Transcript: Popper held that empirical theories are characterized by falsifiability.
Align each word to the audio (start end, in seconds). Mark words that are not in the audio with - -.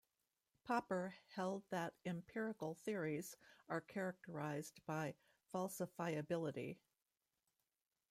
Popper 0.63 1.13
held 1.27 1.63
that 1.69 1.93
empirical 2.05 2.73
theories 2.73 3.37
are 3.69 3.81
characterized 3.81 4.83
by 4.87 5.13
falsifiability. 5.53 6.79